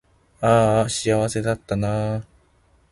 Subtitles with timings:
[0.41, 2.25] あーあ幸せだったなー